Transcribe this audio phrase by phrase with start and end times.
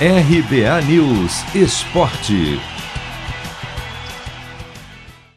[0.00, 2.58] RBA News Esporte.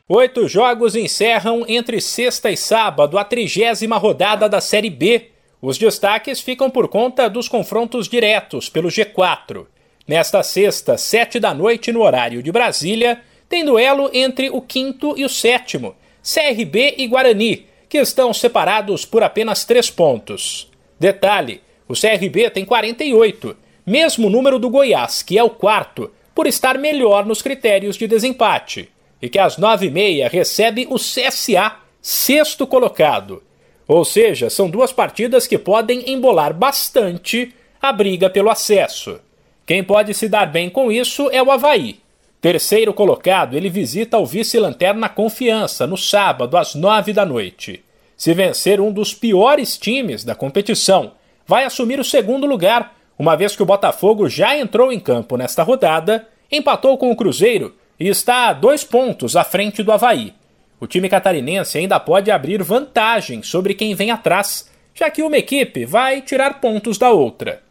[0.09, 5.29] Oito jogos encerram entre sexta e sábado a trigésima rodada da Série B.
[5.61, 9.67] Os destaques ficam por conta dos confrontos diretos pelo G4.
[10.07, 15.23] Nesta sexta, sete da noite, no horário de Brasília, tem duelo entre o quinto e
[15.23, 20.67] o sétimo, CRB e Guarani, que estão separados por apenas três pontos.
[20.99, 26.77] Detalhe: o CRB tem 48 mesmo número do Goiás, que é o quarto, por estar
[26.77, 28.89] melhor nos critérios de desempate,
[29.21, 33.41] e que às nove e meia recebe o CSA, sexto colocado.
[33.87, 39.21] Ou seja, são duas partidas que podem embolar bastante a briga pelo acesso.
[39.65, 41.99] Quem pode se dar bem com isso é o Havaí.
[42.41, 47.83] Terceiro colocado, ele visita o vice-lanterna Confiança no sábado às nove da noite.
[48.17, 51.13] Se vencer um dos piores times da competição,
[51.45, 55.63] vai assumir o segundo lugar uma vez que o Botafogo já entrou em campo nesta
[55.63, 60.33] rodada, empatou com o Cruzeiro e está a dois pontos à frente do Havaí.
[60.79, 65.85] O time catarinense ainda pode abrir vantagem sobre quem vem atrás, já que uma equipe
[65.85, 67.63] vai tirar pontos da outra.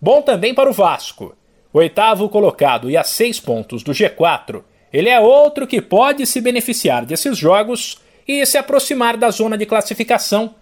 [0.00, 1.36] Bom também para o Vasco.
[1.72, 7.04] Oitavo colocado e a seis pontos do G4, ele é outro que pode se beneficiar
[7.04, 10.54] desses jogos e se aproximar da zona de classificação,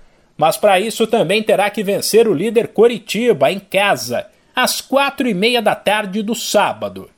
[0.43, 5.33] mas para isso também terá que vencer o líder Coritiba em casa às quatro e
[5.33, 7.09] meia da tarde do sábado.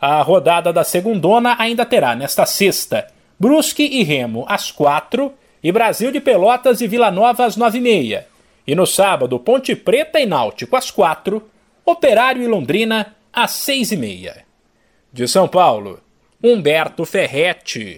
[0.00, 6.12] A rodada da segundona ainda terá nesta sexta Brusque e Remo às quatro e Brasil
[6.12, 8.28] de Pelotas e Vila Nova às nove e meia.
[8.64, 11.50] E no sábado Ponte Preta e Náutico às quatro,
[11.84, 14.44] Operário e Londrina às seis e meia.
[15.12, 15.98] De São Paulo,
[16.40, 17.96] Humberto Ferretti.